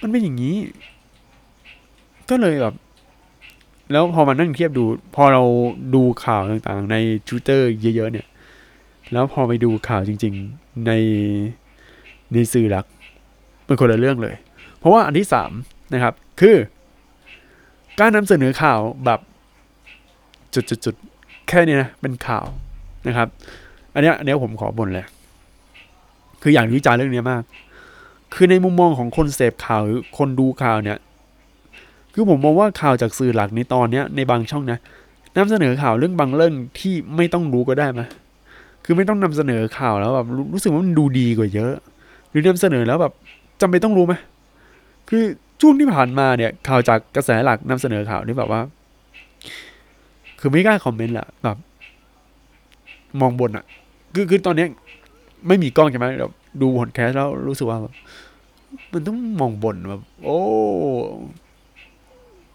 [0.00, 0.56] มันเป็นอย่างนี้
[2.30, 2.74] ก็เลยแบบ
[3.92, 5.42] แล้วพอมานั่งเทียบดู พอเรา
[5.94, 6.96] ดูข่าวต่างๆ ใน
[7.28, 8.26] Twitter เยอะๆเนี่ย
[9.12, 10.92] แล้วพอไปดูข่าวจริง ๆ ใน
[12.32, 12.86] ในสื่อหลัก
[13.66, 14.34] เป็นคนละเรื่องเลย
[14.78, 15.50] เพราะว่าอันที่สาม
[15.94, 16.56] นะครับ คือ
[18.00, 19.20] การนำเสนอข่าวแบบ
[20.54, 22.46] จุดๆแค่นี้นะ เป็นข่าว
[23.06, 23.28] นะครับ
[23.94, 25.06] อันนี้อันนี้ผมขอบ่นเลย
[26.42, 27.42] คืออย่างวิจารณ์เรื่องนี้มาก
[28.34, 30.98] คือในมุมมองของคนเสพข่าวหรือคนดูข่าวเนี่ย
[32.14, 34.78] คือผมมองว่าข่าวจากสื่อหลักในตอนเนี้ยในบางช่องนะ
[35.36, 38.02] นำเสนอข่าวเรื่องบางเรื่องที่ไม่ต้องรู้ก็ได้ไหม
[38.84, 41.72] คือไม่ต้องนำเสนอข่าวแล้วแบบรู้สึกว่ามันดูดีกว่าเยอะ
[42.30, 43.12] หรือนำเสนอแล้วแบบ
[43.60, 44.14] จำเป็นต้องรู้ไหม
[45.08, 45.22] คือ
[45.60, 48.60] ช่วงที่ผ่านมาเนี่ย ข่าวจากกระแสหลักนำเสนอข่าวนี่แบบว่า
[50.40, 51.56] คือไม่กล้าคอมเมนต์แหละแบบ
[53.20, 53.64] มองบนอะ
[54.14, 54.66] คือคือตอนนี้
[55.46, 57.94] ไม่มีกล้องใช่ไหมแบบดูผลแคสแล้วรู้สึกว่าแบบ
[58.92, 60.38] มันต้องมองบนแบบ โอ้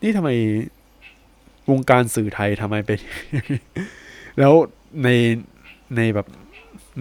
[0.02, 0.30] นี่ทำไม
[1.70, 3.00] วงการสื่อไทยทำไมเป็น
[4.40, 4.54] แล้ว
[5.04, 5.10] ใน
[5.98, 6.28] ในแบบ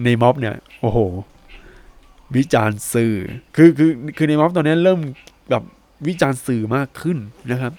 [0.03, 0.99] ในม็อบเนี่ย โอ้โห
[2.35, 3.13] วิจารณ์สื่อ
[3.55, 4.99] คือคือคือในม็อบตอนนี้เริ่ม
[5.49, 5.63] แบบ
[6.07, 7.17] วิจารณ์สื่อมากขึ้น
[7.51, 7.73] นะครับ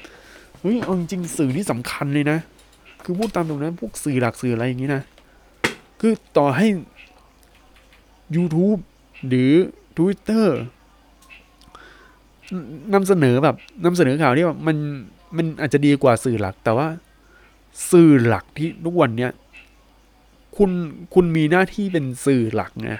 [0.60, 0.76] เฮ้ย
[1.10, 2.38] จริงสื่อนี่สำคัญเลยนะ
[3.04, 5.02] คือพูดตามตรงนั้นพวกสื่อหลักสื่ออะไรอย่างนี้นะ
[6.00, 6.66] คือต่อให้
[8.36, 8.80] YouTube
[9.26, 9.52] หรือ
[9.96, 10.46] Twitter
[12.94, 14.76] นำเสนอแบบนำเสนอข่าวที่แบบมัน
[15.36, 16.88] มันอาจจะดีกว่าสื่อหลัก แต่ว่า
[17.90, 19.32] สื่อหลักที่ทุกวันเนี้ย
[20.56, 20.70] คุณ
[21.14, 22.92] คุณมีหน้าที่เป็นสื่อหลักไง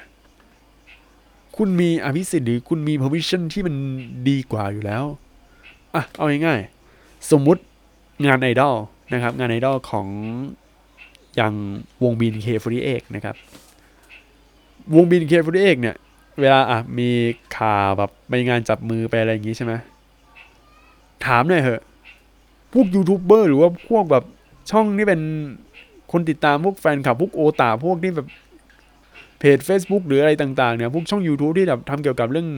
[1.57, 3.75] คุณมีอภิสิทธิ์หรือคุณมี permission ที่มัน
[4.29, 5.05] ดีกว่าอยู่แล้ว
[5.95, 7.63] อะเอาง่ายๆสมมุติ
[8.27, 8.75] งานไอดอล
[9.13, 10.07] นะครับ งานไอดอลของ
[11.37, 11.55] อย่าง
[12.03, 13.37] วง BNK48 นะครับ
[14.94, 15.97] วง BNK48 เนี่ย
[16.40, 17.11] เวลาอะมี
[17.57, 19.73] ข่าวแบบไปงานจับมือไปอะไรอย่างงี้ใช่ไหม
[21.27, 21.83] ถามหน่อยเหอะ
[22.73, 24.25] พวกยูทูบเบอร์หรือว่าพวกแบบ
[24.70, 25.20] ช่องที่เป็น
[26.12, 28.29] คนติดตามพวกแฟนคลับพวกโอตะพวกที่แบบ
[29.38, 32.49] เพจ Facebook หรืออะไรต่าง ๆ เนี่ย พวกช่อง YouTube ที่แบบทำเกี่ยวกับเรื่อง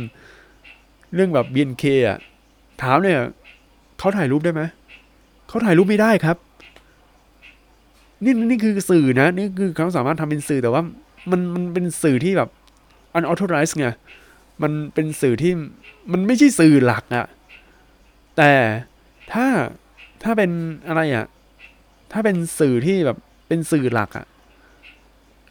[1.14, 2.18] เรื่องแบบ BNK อะ
[2.82, 3.20] ถามเนี่ย
[3.98, 4.62] เขาถ่ายรูปได้ไหม
[5.48, 6.36] เขาถ่ายรูปไม่ได้ครับ
[8.24, 10.82] นี่นี่คือสื่อนะ นี่คือเขาสามารถทำเป็นสื่อแต่ว่า
[11.30, 12.50] มันมันเป็นสื่อที่แบบ
[13.18, 13.88] unauthorized ไง
[14.62, 15.52] มันเป็นสื่อที่
[16.12, 17.26] มันไม่ใช่สื่อหลักอะ
[18.36, 18.52] แต่
[19.32, 19.46] ถ้า
[20.22, 20.50] ถ้าเป็น
[20.88, 21.26] อะไรอะ
[22.12, 24.26] ถ้าเป็นสื่อที่แบบเป็นสื่อหลักอะ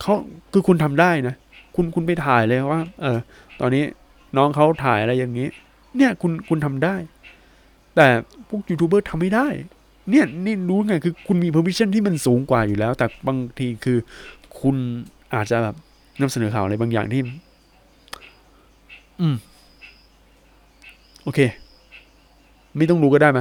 [0.01, 0.13] เขา
[0.51, 1.35] คือคุณทำได้นะ
[1.75, 3.19] คุณคุณไปถ่ายเลยว่า เออ
[3.59, 3.83] ตอนนี้
[4.37, 5.47] น้องเขาถ่ายอะไรอย่างนี้
[5.97, 6.95] เนี่ยคุณคุณทำได้
[7.95, 8.07] แต่
[8.49, 9.47] พวกยูทูบเบอร์ทำไม่ได้
[10.09, 13.97] เนี่ยนี่รู้ไงคือคุณมี permission ที่มันสูงกว่าอยู่แล้ว แต่บางทีคือ
[14.61, 14.77] คุณ
[15.33, 15.75] อาจจะแบบ
[16.21, 17.21] นำเสนอข่าวอะไรบางอย่างที่
[19.21, 19.35] อืม
[21.23, 21.39] โอเค
[22.77, 23.39] ไม่ต้องรู้ก็ได้ไหม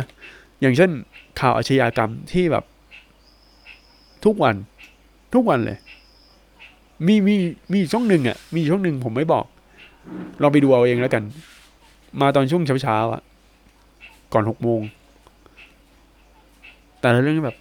[0.61, 0.90] อย่างเช่น
[1.40, 2.64] ข่าวอาชญากรรมที่แบบ
[4.25, 4.55] ทุกวัน
[5.35, 5.79] ทุกวันเลย
[7.07, 7.35] มีมี
[7.73, 9.44] มีช่องหนึ่งอะ มีช่องหนึ่งผมไม่บอก
[10.42, 11.23] ลองไปดูเอาเองแล้วกัน
[12.20, 13.23] มาตอนช่วงเช้าๆอะ
[14.33, 14.81] ก่อนหกโมง
[17.01, 17.57] แต่ละเรื่องแบบ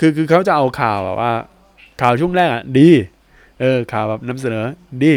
[0.00, 1.32] คือคือเขาจะเอาข่าวแบบว่า
[2.00, 4.64] ข่าวช่วงแรกอะ ดีเออข่าวแบบนำเสนอ
[5.02, 5.14] ดี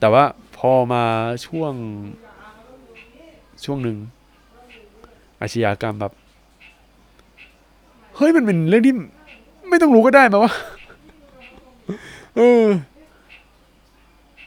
[0.00, 0.24] แต่ว่า
[0.56, 1.04] พอมา
[1.46, 1.72] ช่วง
[3.64, 3.96] ช่วงหนึ่ง
[5.40, 6.12] อาชญากรรมแบบ
[8.16, 8.94] เฮ้ยมันเป็นเรื่องที่
[9.68, 10.52] ไม่ต้องรู้ก็ได้ไหมวะ
[12.36, 12.64] เออ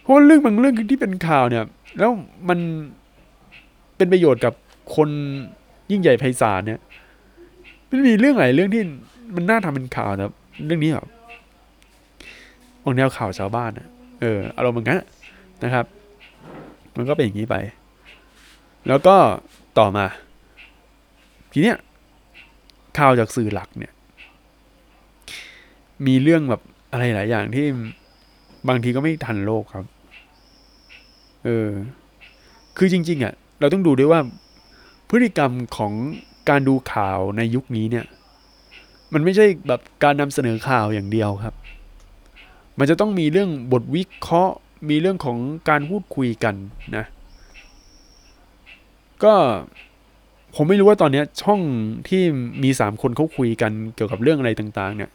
[0.01, 1.65] เพราะเรื่องบางเรื่องที่เป็นข่าวเนี่ย
[1.99, 2.11] แล้ว
[2.49, 2.59] มัน
[3.97, 4.53] เป็นประโยชน์กับ
[4.95, 5.09] คน
[5.91, 6.79] ยิ่งใหญ่ไพศาลเนี่ย
[7.89, 8.81] มันมีเรื่องไหนเรื่องที่
[9.35, 10.25] มันน่าทำเป็นข่าวแต่
[10.65, 11.07] เรื่องนี้แบบ
[12.83, 13.87] ออกแนวข่าวชาวบ้านอะ
[14.21, 14.97] เอออารมณ์เหมือนกัน
[15.63, 15.85] นะครับ
[16.95, 17.55] มันก็เป็นอย่างนี้ไป
[18.87, 19.15] แล้วก็
[19.79, 20.05] ต่อมา
[21.51, 21.77] ทีเนี้ย
[22.97, 23.93] ข่าวจากสื่อหลักเนี่ย
[26.07, 27.65] มีเรื่องแบบอะไรหลายอย่างที่
[28.67, 29.85] บางทีก็ไม่ทันโลกครับ
[31.43, 31.69] เออ
[32.77, 34.21] คือจริง ๆอะ เราต้องดูด้วยว่า
[35.09, 35.93] พฤติกรรมของ
[36.49, 38.05] การดูข่าวในยุคนี้เนี่ย
[39.13, 41.55] มันไม่ใช่แบบการนำเสนอข่าวอย่างเดียวครับ
[42.79, 44.55] มันจะต้องมีเรื่องบทวิเคราะห์
[44.89, 45.37] มีเรื่องของ
[45.69, 46.55] การพูดคุยกัน
[46.97, 47.05] นะ
[49.23, 49.33] ก็
[50.55, 51.61] ผมไม่รู้ว่าตอนนี้ช่อง
[52.09, 52.21] ที่
[52.63, 55.11] มีสามคนเขาคุยกันเกี่ยวกับเรื่องอะไรต่าง ๆ เนี่ย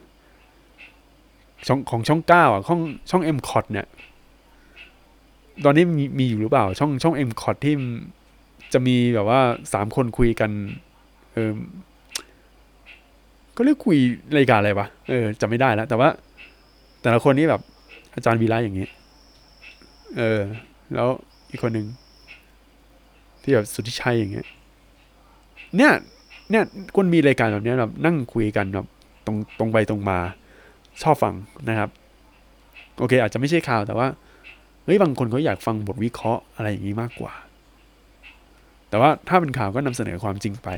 [1.67, 3.87] ช่องของช่องเก้าอะช่องช่องเอ็มคอเนี่ย
[5.65, 7.75] ตอนนี้มีมีอยู่หรือเปล่า ช่องช่องเอ็มคอที่
[8.73, 9.41] จะมีแบบว่า
[9.73, 10.51] สามคนคุยกัน
[11.33, 11.53] เออ
[13.57, 13.97] ก็เรียกคุย
[14.37, 16.09] รายการอะไรวะเออจะไม่ได้แล้วแต่ว่า
[17.03, 17.63] แต่ละคนนี่แบบ
[18.15, 18.87] อาจารย์วีระอย่างนี้
[20.17, 20.41] เออ
[20.95, 21.09] แล้ว
[21.51, 21.87] อีกคนหนึ่ง
[23.43, 24.47] ที่แบบสุทธิชัยอย่างเงี้ย
[25.77, 25.93] เนี่ย
[26.51, 26.63] เนี่ย
[26.97, 28.87] คนมีรายการแบบเนี้ยแบบนั่งคุยกันแบบ
[29.27, 30.19] ตรงตรงไปตรงมา
[31.03, 31.35] ชอบฟัง
[31.69, 31.91] นะครับ
[32.99, 34.07] โอเค อาจจะไม่ใช่ข่าวแต่ว่า
[34.85, 37.33] เฮ้ยบางคนเขาอยากฟังบทวิเคราะห์อะไรอย่างนี้มากกว่า
[38.89, 40.69] แต่ว่าถ้าเป็นข่าวก็นำเสนอความจริงไป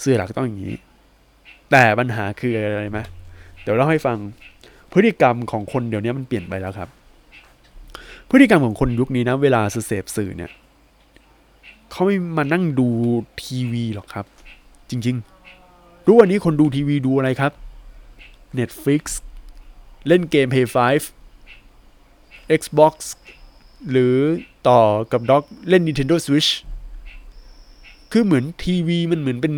[0.00, 0.74] เสื้อหลักต้องอย่างนี้
[1.70, 2.98] แต่ปัญหาคืออะไรไหม
[3.62, 4.18] เดี๋ยวเล่าให้ฟัง
[4.96, 6.88] พฤติกรรมของคนเดี๋ยวนี้มันเปลี่ยนไปแล้วครับ
[8.30, 10.50] พฤติกรรมของคนยุคนี้นะ เวลาเสพสื่อเนี่ย
[11.90, 12.88] เขาไม่มานั่งดู
[13.42, 14.26] ทีวีหรอกครับ
[14.90, 17.52] จริงๆ รู้วันนี้คนดูทีวีดูอะไรครับ
[18.58, 19.02] Netflix
[20.08, 20.66] เล่นเกม Play
[21.34, 22.94] 5 Xbox
[23.90, 24.14] หรือ
[24.68, 24.80] ต่อ
[25.12, 26.50] กับด็อกเล่น Nintendo Switch
[28.12, 29.54] คือเหมือนทีวีมันเหมือนเป็น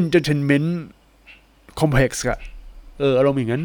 [0.00, 0.68] Entertainment
[1.80, 2.38] Complex อะ
[2.98, 3.64] เอออารมณ์อย่างนั้น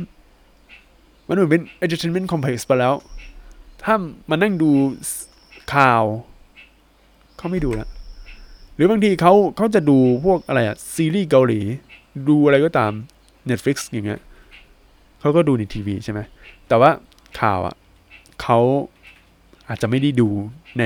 [1.27, 2.93] มันเหมือนเป็น Entertainment Complex ไปแล้ว
[3.83, 3.95] ถ้า
[4.29, 4.69] มานั่งดู
[5.73, 6.03] ข่าว
[7.37, 7.89] เขาไม่ดูแล้ว
[8.75, 11.61] หรือบางทีเขาเขาจะดูพวกอะไรอะซีรีส์เกาหลี
[12.29, 12.91] ดูอะไรก็ตาม
[13.49, 14.21] Netflix อย่างเงี้ย
[15.19, 16.19] เขาก็ดูในทีวีใช่ไหม
[16.67, 16.91] แต่ว่า
[17.39, 17.75] ข่าวอะ
[18.41, 18.59] เขา
[19.67, 20.29] อาจจะไม่ได้ดู
[20.79, 20.83] ใน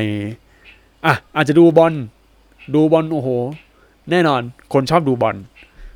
[1.05, 1.93] อะอาจจะดูบอล
[2.75, 3.29] ดูบอลโอ้โห
[4.11, 4.41] แน่นอน
[4.73, 5.35] คนชอบดูบอล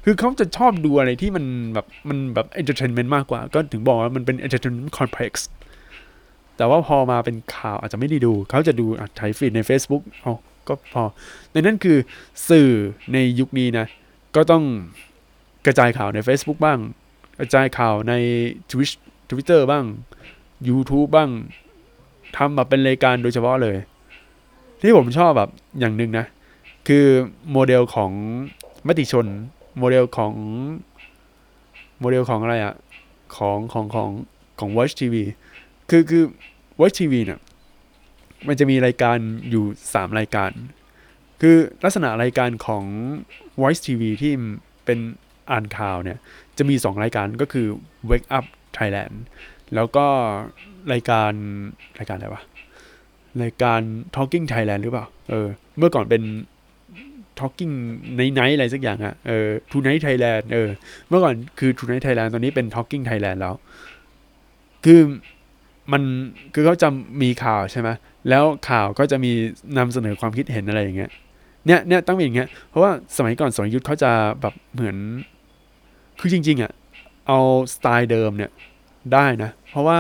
[0.04, 5.48] คือเขาจะชอบดูอะไรที่มันแบบมันแบบ entertainment มากกว่า ก็ถึงบอกว่ามันเป็น entertainment complex
[6.58, 10.34] แต่ว่าพอมาเป็นข่าวอาจจะไม่ได้ดู เขาจะดูอะไถ feed ใน Facebook เอา
[10.68, 11.04] ก็พอ
[11.52, 11.98] ในนั้นคือ
[12.50, 12.70] สื่อ
[13.14, 13.86] ในยุคนี้นะ
[14.36, 14.64] ก็ต้อง
[15.66, 16.80] กระจายข่าวใน Facebook บ้าง
[17.40, 18.14] กระจายข่าวใน
[18.72, 18.94] Twitch
[19.30, 19.86] Twitter บ้าง
[20.70, 21.30] YouTube บ้าง
[22.38, 23.78] ทำแบบเป็นรายการโดยเฉพาะเลย
[24.82, 26.26] ที่ผมชอบแบบอย่างหนึ่งนะ
[26.88, 27.06] คือ
[27.52, 28.12] โมเดลของ
[28.88, 29.26] มติชน
[29.78, 30.34] โมเดลของ
[32.00, 32.76] โมเดลของอะไรอะ
[33.36, 34.10] ของของของ
[34.60, 35.16] ของ Watch TV
[35.90, 36.24] คือคือ
[36.80, 37.40] Watch TV เนี่ย
[38.48, 39.18] มันจะมีรายการ
[39.50, 40.52] อยู่ 3 รายการ
[41.42, 42.86] คือลักษณะรายการของ
[43.62, 44.32] Voice TV ที่
[44.86, 45.00] เป็น
[45.52, 46.18] อ่านข่าวเนี่ย
[46.58, 47.68] จะมี 2 รายการก็คือ
[48.10, 48.46] Wake Up
[48.78, 49.16] Thailand
[49.76, 50.06] แล้วก็
[50.94, 51.32] รายการ
[52.00, 52.44] รายการอะไรวะ
[53.44, 53.82] รายการ
[54.16, 56.24] Talking Thailand หรือเปล่า เออ เมื่อก่อนเป็น
[57.42, 57.74] Talking
[58.20, 60.70] Night Night อะไรสักอย่างอะเออ Tonight Thailand เออ
[61.08, 63.56] เมื่อก่อนคือ Tonight Thailand ตอนนี้เป็น Talking Thailand แล้ว
[64.86, 65.02] คือ
[65.92, 66.02] มัน
[66.54, 66.88] คือเขาจะ
[67.22, 67.90] มีข่าวใช่ไหม
[68.30, 69.32] แล้วข่าวก็จะมี
[69.78, 71.12] นำเสนอความคิดเห็นอะไรอย่างเงี้ย
[71.66, 74.96] เนี่ยเนี่ยต้องเป็นอย่างเงี้ยเพราะว่าสมัยก่อนสรยุทธเขาจะแบบเหมือน
[76.20, 76.72] คือจริง ๆอะ
[77.28, 77.40] เอา
[77.74, 78.52] สไตล์เดิมเนี่ย
[79.14, 79.98] ได้นะ เพราะว่า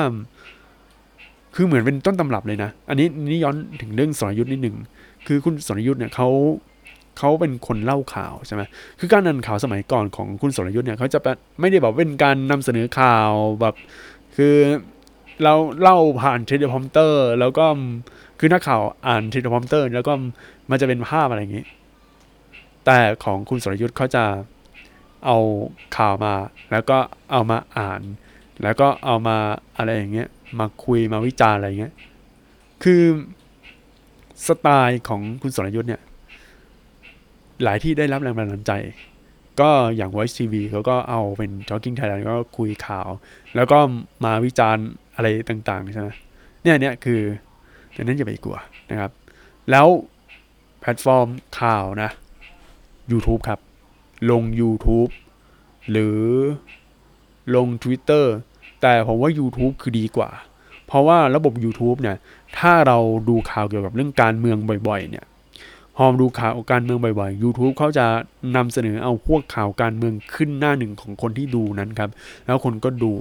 [1.56, 4.75] คือเหมือนเป็นต้นตำรับเลยนะ อันนี้นี่ย้อนถึงเรื่องสรยุทธ์นิดหนึ่ง
[5.27, 6.30] คือคุณสรยุทธ์เนี่ยเขา
[7.17, 8.62] เขาเป็นคนเล่าข่าวใช่ไหม
[9.00, 11.19] คือการนันข่าวสมัยก่อนของคุณสรยุทธ์เนี่ยเขาจะ
[11.60, 13.76] ไม่ได้แบบเป็นการนำเสนอข่าวแบบ
[14.38, 14.56] คือ
[15.43, 17.65] เราเล่าผ่าน teleprompter แล้วก็
[18.39, 20.13] คือนักข่าวอ่าน teleprompter แล้วก็
[20.69, 21.65] มันจะเป็นภาพอะไรอย่างนี้
[22.86, 24.24] แต่ของคุณสรยุทธ์เขาจะ
[25.26, 25.38] เอา
[25.97, 26.34] ข่าวมา
[26.71, 26.97] แล้วก็
[27.32, 28.02] เอามาอ่าน
[28.63, 29.38] แล้วก็เอามา
[29.78, 31.93] อะไรอย่างเงี้ยมาคุยมาวิจารณ์อะไรอย่างเงี้ย
[32.84, 33.04] คือ
[34.47, 36.02] สไตล์ของคุณสรยุทธ์เนี่ย
[37.63, 38.71] หลายที่ได้รับแรงบันดาลใจ
[39.62, 43.08] ก็อย่าง Voice TV เขาก็เอาเป็น Talking Thailand ก็คุยข่าว
[43.56, 43.78] แล้วก็
[44.26, 46.10] มาวิจารณ์อะไรต่างๆใช่ไหม
[46.63, 47.21] เนี่ยเนี่ยคือ
[47.95, 48.58] ดังนั้นอย่าไปกลัว
[48.91, 49.12] นะครับ
[49.71, 49.88] แล้ว
[50.80, 51.28] แพลตฟอร์ม
[51.60, 52.10] ข่าวนะ
[53.12, 53.60] YouTube ครับ
[54.32, 55.12] ลง YouTube
[55.91, 56.19] หรือ
[57.56, 58.26] ลง Twitter
[58.82, 60.30] แต่ผมว่า YouTube คือดีกว่า
[60.88, 62.17] เพราะว่าระบบ YouTube เนี่ย
[62.58, 62.97] ถ้าเรา
[63.30, 65.26] ดูข่าวเกี่ยวกับเรื่องการเมืองบ่อย ๆ เนี่ย
[66.03, 68.05] พอดูข่าวการเมืองบ่อยๆ YouTube เขาจะ
[68.55, 72.09] นำเสนอเอาพวกข่าวการเมืองขึ้นหน้าหนึ่งของคนที่ดูนั้นครับ
[72.45, 73.13] แล้วคนก็ดู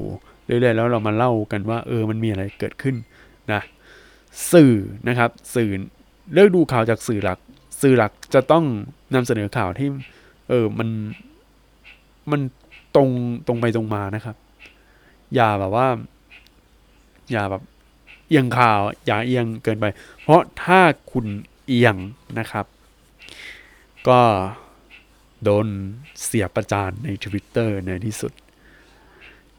[0.45, 2.97] เรื่อยๆแล้วเรามาเล่ากันว่า เออมันมีอะไรเกิดขึ้น
[3.53, 3.61] นะ
[4.53, 4.75] สื่อ
[5.09, 5.71] นะครับสื่อ
[6.33, 7.39] เลือกดูข่าวจากสื่อหลัก
[7.81, 8.65] สื่อหลักจะต้อง
[9.15, 9.89] นำเสนอข่าวที่
[10.49, 10.89] เออมัน
[12.31, 12.41] มัน
[12.95, 13.09] ตรง
[13.47, 14.37] ตรงไปตรงมานะครับ
[15.35, 15.87] อย่าแบบว่า
[17.33, 17.63] อย่าแบบ
[18.29, 19.87] เอียงข่าว อย่าเอียงเกินไป
[20.23, 20.81] เพราะถ้า
[21.13, 21.27] คุณ
[21.71, 21.97] เอียง
[22.39, 22.67] นะครับ
[24.09, 24.21] ก็
[25.45, 25.67] โดน
[26.25, 28.33] เสียประจานใน Twitter ในที่สุด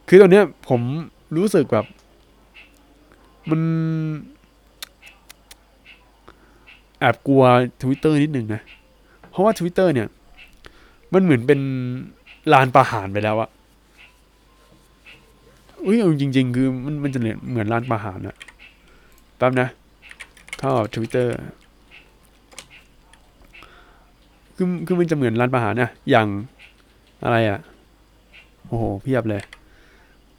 [0.08, 0.82] คือตอนนี้ผม
[1.38, 1.86] รู้สึกแบบ
[3.50, 3.62] มัน
[7.00, 7.44] แอบกลัว
[7.82, 8.62] Twitter นิดนึงนะ
[9.30, 10.08] เพราะว่า Twitter เนี่ย
[11.14, 11.60] มันเหมือนเป็น
[12.54, 13.50] ลานประหารไปแล้วอะ
[15.86, 17.20] อุ้ยจริง ๆ คือมันมันจะ
[17.50, 18.36] เหมือนลานประหารอะ
[19.38, 19.68] แป๊บนะ
[20.60, 21.34] เข้าทวิตเตอร์
[24.64, 26.28] คือคือมันจะเหมือนร้านประหารนะอย่าง
[27.24, 27.60] อะไรอะ่ะ
[28.68, 29.42] โอ้โหเพียบเลย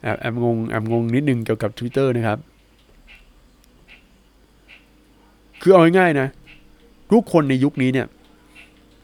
[0.01, 2.39] แอบแอบงงแอบงงนิดนึงเกี่ยวกับ Twitter นะครับ
[5.61, 6.27] คือเอาง่ายๆนะ
[7.11, 8.07] ทุกคนในยุคนี้เนี่ย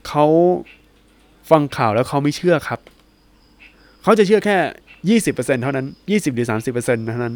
[0.08, 0.25] เขา
[1.49, 2.79] ฟังข่าวแล้วเขาไม่เชื่อครับ
[4.03, 4.58] เขาจะเชื่อแค่
[5.10, 7.36] ยี่สิบเปอร์เซ็นเท่านั้นยี่สิบหรือสามสิบเปอร์เซ็นเท่านั้น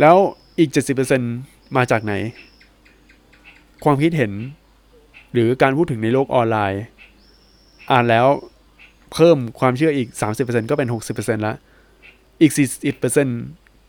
[0.00, 0.16] แล้ว
[0.58, 1.20] อีกเจ็ดสิบเปอร์เซ็น
[1.76, 2.14] มาจากไหน
[3.84, 4.32] ความคิดเห็น
[5.32, 6.82] หรือการพูดถึงในโลกออนไลน์
[7.90, 8.26] อ่านแล้ว
[9.14, 11.54] เพิ่มความเชื่ออีกสามสิบเปอร์เซ็นก็เป็นหกสิบเปอร์เซ็นละ
[12.40, 13.28] อีกสี่สิบเปอร์เซ็น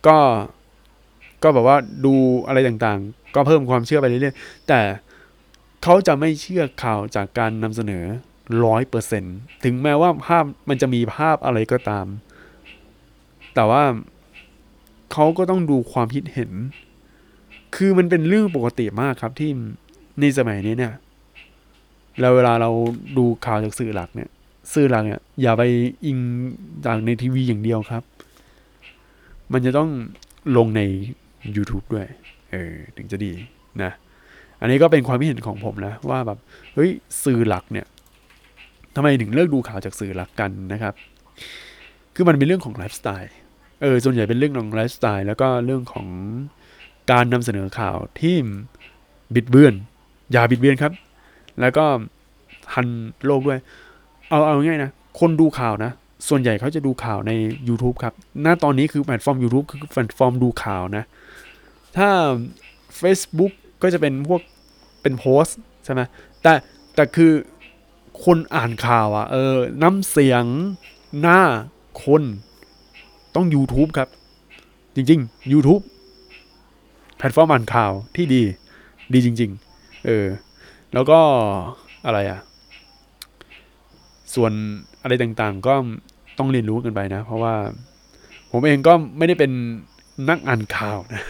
[0.07, 0.17] ก็
[1.43, 2.13] ก็แบบว่าดู
[2.47, 4.81] อะไรต่างๆ ก็เพิ่มความเชื่อไปเรื่อยๆ แต่
[5.83, 8.03] เขาจะไม่เชื่อข่าวจากการนำเสนอ
[8.65, 9.23] ร้อยเปอร์เซ็น
[9.63, 12.05] ถึงแม้ว่าภาพมันจะมีภาพอะไรก็ตาม
[13.55, 13.83] แต่ว่า
[15.11, 16.51] เขาก็ต้องดูความคิดเห็น
[17.75, 19.49] คือมันเป็นเรื่องปกติมากครับที่
[20.19, 20.93] ในสมัยนี้เนี่ย
[22.19, 22.69] แล้วเวลาเรา
[23.17, 24.29] ดูข่าวจากสื่อหลักเนี่ย
[24.73, 25.63] สื่อหลักเนี่ย อย่าไป
[26.05, 26.17] อิง
[26.85, 28.03] จากในทีวีอย่างเดียวครับ
[29.53, 29.89] มันจะต้อง
[30.57, 30.81] ลงใน
[31.55, 32.07] YouTube ด้วย
[32.51, 33.31] เออ ถึงจะดี
[33.83, 33.91] นะ
[34.61, 36.39] อันนี้ก็เป็นความคิดเห็นของผมนะ ว่าแบบ
[36.73, 36.89] เฮ้ย
[37.25, 37.85] สื่อหลักเนี่ย
[38.95, 40.93] ทำไมถึงเลิกดูข่าวจากสื่อหลักกันนะครับ
[42.15, 43.33] คือมันเป็นเรื่องของไลฟ์สไตล์
[43.81, 46.07] เออ ส่วนใหญ่เป็นเรื่องของไลฟ์สไตล์แล้วก็เรื่องของ
[47.11, 48.35] การนำเสนอข่าวที่
[49.35, 49.73] บิดเบือน
[50.31, 50.91] อย่าบิดเบือนครับ
[51.59, 51.85] แล้วก็
[52.71, 52.87] ทัน
[53.25, 53.59] โลกด้วย
[54.29, 55.91] เอาเอาง่ายนะ คนดูข่าวนะ
[56.29, 57.31] ส่วนใหญ่เขาจะดูข่าวใน
[57.67, 61.03] YouTube ครับ หน้าตอนนี้คือแพลตฟอร์ม YouTube คือแพลตฟอร์มดูข่าวนะ
[61.97, 62.09] ถ้า
[63.01, 64.41] Facebook ก็จะเป็นพวก
[65.01, 65.45] เป็นโพสต์
[65.85, 66.01] ใช่ไหม
[66.41, 66.53] แต่
[66.95, 67.31] แต่คือ
[68.25, 70.45] คนอ่านข่าวอะ่ะ เออ น้ำเสียง
[71.19, 71.41] หน้า
[72.05, 72.23] คน
[73.35, 74.09] ต้อง YouTube ครับ
[74.95, 75.83] จริง ๆ YouTube
[77.17, 78.41] แพลตฟอร์มอ่านข่าวที่ดี
[79.13, 80.25] ดีจริง ๆ เออ
[80.93, 81.19] แล้วก็
[82.05, 82.39] อะไรอะ่ะ
[84.35, 84.51] ส่วน
[85.03, 85.73] อะไรต่างๆ ก็
[86.37, 87.53] ต้องเรียนรู้กันไปนะ เพราะว่า
[88.51, 89.51] ผมเองก็ไม่ได้เป็น
[90.29, 91.23] นักอ่านข่าวนะ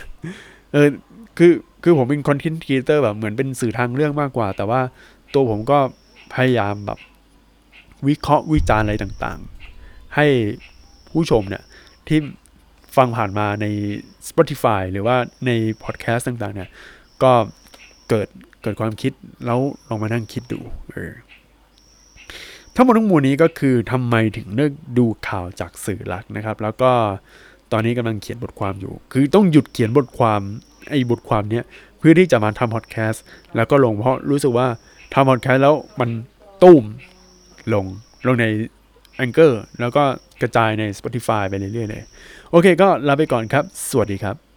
[0.72, 0.88] เออ
[1.38, 1.52] คือ
[1.84, 4.82] คือผมเป็น content creator แบบเหมือนเป็นสื่อทางเรื่องมากกว่า แต่ว่า
[5.34, 5.80] ตัวผมก็
[6.34, 7.00] พยายามแบบ
[8.08, 10.26] วิเคราะห์วิจารณ์อะไรต่างๆ ให้
[11.10, 11.64] ผู้ชมเนี่ย
[12.08, 12.20] ที่
[12.98, 13.66] ฟังผ่านมาใน
[14.30, 15.52] Spotify หรือว่าใน
[15.84, 16.70] พอดแคสต์ต่างๆ เนี่ย
[17.24, 17.32] ก็
[18.10, 18.28] เกิด
[18.64, 19.14] เกิดความคิด
[19.46, 20.60] แล้วลองมานั่งคิดดู
[20.92, 21.14] เออ
[22.76, 26.92] ทั้งหมดทั้งมวลนี้ก็คือทำไมถึงเลือกดูข่าวจากสื่อหลักนะครับ แล้วก็
[27.72, 30.42] ตอนนี้กำลังเขียนบทความอยู่ คือต้องหยุดเขียนบทความ
[30.90, 31.64] ไอ้บทความเนี้ย
[31.98, 33.24] เพื่อที่จะมาทำพอดแคสต์
[33.56, 34.68] แล้วก็ลงเพราะรู้สึกว่า
[35.14, 36.10] ทำพอดแคสต์แล้วมัน
[36.64, 36.84] ตุ้ม
[37.74, 37.86] ลง
[38.28, 38.46] ลงใน
[39.24, 40.04] a n c h o r แล้วก็
[40.42, 42.04] กระจายใน Spotify ไปเรื่อยๆเลย
[42.52, 44.51] โอเคก็ลาไปก่อนครับ สวัสดีครับ